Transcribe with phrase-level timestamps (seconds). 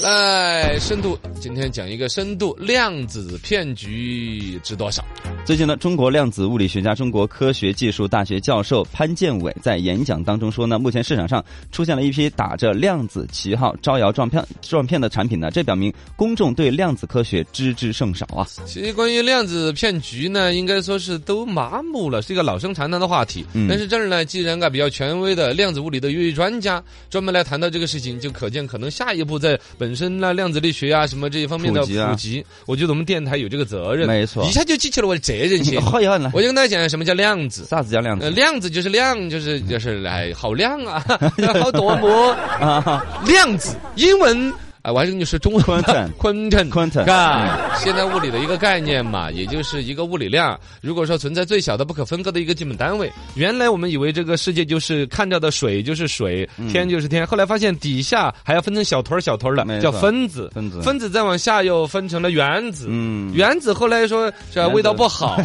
[0.00, 5.04] 来，深度，今天讲一个深度量子骗局值多少？
[5.44, 18.46] 最近呢，中国量子物理学家、中国科学技术大学教授潘建伟在演讲当中说呢，目前市场上出现了一批打着量子旗号招摇撞骗、撞骗的产品呢，这表明公众对量子科学知之甚少啊。
[18.64, 23.44] 其实关于量子骗局呢，应该说是都麻木了，是一个老生常谈的话题。
[23.52, 34.06] 嗯但是这儿呢，既然啊比较权威的量子物理的一位专家专门来谈到这个事情，就可见可能下一步在本身呢量子力学啊什么这一方面的普及啊普及，我觉得我们电台有这个责任。
[34.06, 35.78] 没错一下就激起了我的责任心。
[35.82, 35.98] 好
[36.32, 37.64] 我就跟大家讲什么叫量子。
[37.64, 38.34] 啥子叫量呃，子？
[38.36, 41.04] 量子就是量，就是就是哎，好亮啊，
[41.60, 42.08] 好夺目
[42.60, 50.58] 啊量子，英文啊，我还是跟你说中文 吧 Quantum quantum Quantum 啊，现在物理的一个概念嘛，也就是一个物理量。
[50.80, 60.50] 如果说存在最小的不可分割的一个基本单位，原来我们以为这个世界就是看到的水就是水，天就是天，后来发现底下还要分成小团儿小团儿的，叫分子。
[60.54, 60.80] 分子。
[60.80, 62.86] 分子再往下又分成了原子。
[62.88, 63.30] 嗯。
[63.34, 65.38] 原子后来说这味道不好，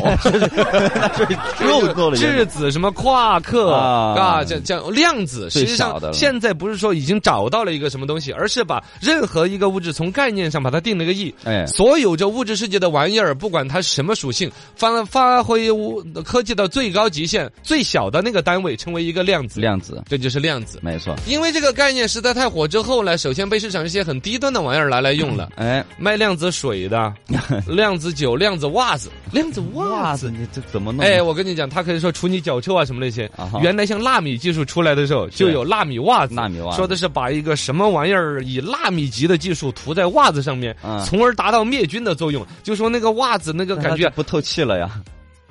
[1.61, 4.15] 又做了质子什么夸克啊。
[4.17, 11.33] 啊，这这样量子，实际上现在不是说已经找到了一个什么东西，而是把任何一个物质从概念上把它定了个义。
[11.43, 20.79] 哎所有这物质世界的玩意儿，不管它是什么属性，发发挥物科技的最高极限，最小的那个单位称为一个量子，量子，这就是量子。
[20.81, 21.15] 没错。
[21.27, 25.49] 因为这个概念实在太火之后呢，首先被市场一些很低端的玩意儿拿来用了。
[25.55, 27.13] 哎，卖量子水的，
[27.67, 31.03] 量子酒、量子袜子、量子袜子，，你这怎么弄？
[31.05, 33.29] 哎，我跟你讲，他可以说除你脚臭啊什么那些。
[33.61, 36.33] 原来像纳米技术出来的时候，就有纳米袜子。
[36.33, 42.45] 纳米袜子说的是把一个什么玩意儿以纳米级的技术涂在袜子上面啊，从而达到灭菌的作用。
[42.63, 44.89] 就说那个袜子那个感觉不透气了呀。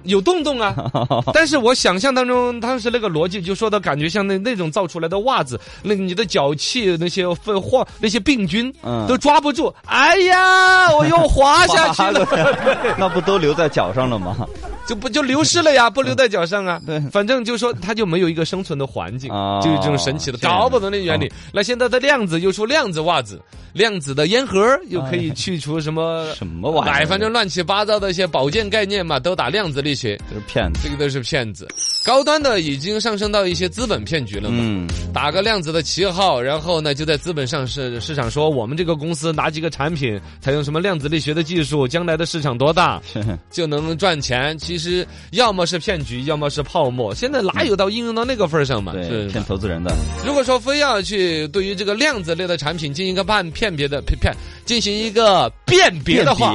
[0.05, 0.75] 有洞洞啊，
[1.33, 9.75] 但是我想象当中当时那个逻辑就说的感觉像那那种造出来的袜子，那你的脚气那些粪化那些病菌嗯都抓不住。
[9.87, 12.27] 哎呀，我又滑下去了。
[13.01, 14.47] 那不都留在脚上了吗？
[14.87, 16.79] 就不就流失了呀，不留在脚上啊。
[16.85, 21.33] 对反正就说它就没有一个生存的环境，哦就是这种神奇的，搞不懂的原理哦。
[21.51, 23.41] 那现在的量子又出量子袜子，
[23.75, 24.59] 量子的烟盒
[24.89, 30.17] 又可以去除什么 什么玩意儿哎，反正乱七八糟的一些保健概念嘛，都打量子力学。
[30.31, 30.81] 都是骗子。
[30.83, 31.69] 这个都是骗子，
[32.05, 34.59] 高端的已经上升到一些资本骗局了嘛。
[34.61, 43.03] 嗯，打个量子的旗号，然后呢，就在资本上市市场说我们这个公司哪几个产品采用什么量子力学的技术，将来的市场多大，
[43.51, 44.57] 就能赚钱。
[44.57, 47.13] 其实要么是骗局，要么是泡沫。
[47.13, 48.93] 现在哪有到应用到那个份儿上嘛？
[48.93, 49.93] 对，是骗投资人的。
[50.25, 54.35] 如果说非要去对于这个量子类的产品进行一个判辨别的骗骗，
[54.67, 56.55] 进行一个辨别的话，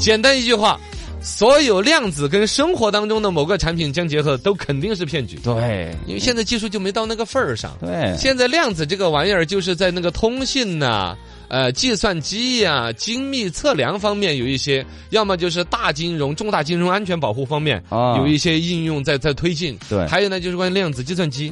[0.00, 0.80] 简单一句话。
[1.22, 5.38] 所有量子跟生活当中的某个产品相结合，都肯定是骗局。
[5.42, 7.78] 对因为现在技术就没到那个份儿上。
[7.80, 11.16] 对，现在量子这个玩意儿，就是在那个通信呐、
[11.48, 19.78] 呃，计算机呀、精密测量方面有一些，要么就是大金融、重大金融安全保护方面、啊有一些应用在在推进。
[19.88, 21.50] 对还有呢，就是关于量子计算机。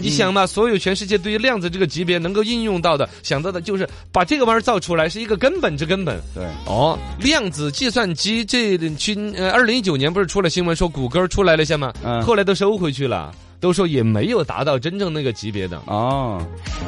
[0.00, 6.20] 你想嘛，所有全世界对于量子这个级别能够应用到的，想到的就是把这个玩意儿造出来，是一个根本之根本。
[6.34, 11.92] 对，哦，量子计算机这去呃，二零一九年不是出了新闻说谷歌出来了些吗？
[12.02, 15.80] 嗯后来都收回去了，都说也没有达到真正那个级别的。
[15.86, 16.44] 哦，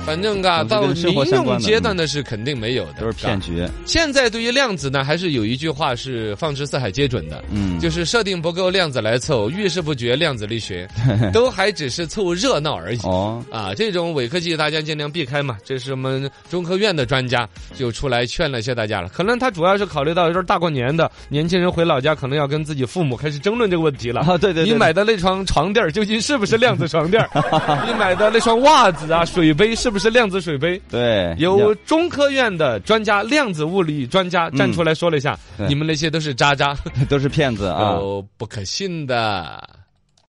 [0.06, 3.64] 反正啊，到民用阶段的是肯定没有的，都是骗局。
[3.84, 10.88] 现在对于量子呢，还是有一句话是放之四海皆准的，嗯，就是设定不够量子来凑，遇事不决量子力学，
[11.32, 12.98] 都还只是凑热闹而已。
[13.02, 15.58] 哦，啊，这种伪科技大家尽量避开嘛。
[15.64, 19.08] 这是我们中科院的专家就出来劝了一下大家了。
[19.10, 24.22] 可能他主要是考虑到这大过年的，年轻人回老家可能要跟自己父母开始争论这个问题了。
[24.22, 27.20] 啊，对对对，你买的那床床垫究竟是不是量子床垫？
[27.86, 30.80] 你买的那双袜子啊、水杯是不是量子水杯？
[30.88, 36.74] 对有中科院的专家、量子物理专家站出来说了一下，对你们那些都是渣渣，
[37.10, 37.92] 都是骗子啊。
[37.94, 39.81] 有不可信的。